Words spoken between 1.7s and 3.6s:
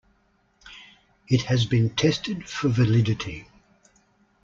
tested for validity.